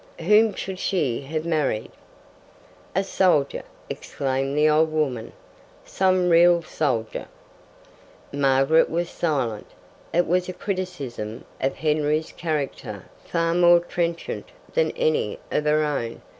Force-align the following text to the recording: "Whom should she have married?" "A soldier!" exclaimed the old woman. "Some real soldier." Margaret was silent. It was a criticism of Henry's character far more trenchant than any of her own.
"Whom 0.17 0.55
should 0.55 0.79
she 0.79 1.21
have 1.29 1.45
married?" 1.45 1.91
"A 2.95 3.03
soldier!" 3.03 3.61
exclaimed 3.87 4.57
the 4.57 4.67
old 4.67 4.91
woman. 4.91 5.31
"Some 5.85 6.29
real 6.29 6.63
soldier." 6.63 7.27
Margaret 8.33 8.89
was 8.89 9.11
silent. 9.11 9.67
It 10.11 10.25
was 10.25 10.49
a 10.49 10.53
criticism 10.53 11.45
of 11.61 11.75
Henry's 11.75 12.31
character 12.31 13.03
far 13.25 13.53
more 13.53 13.79
trenchant 13.79 14.49
than 14.73 14.89
any 14.97 15.37
of 15.51 15.65
her 15.65 15.83
own. 15.83 16.23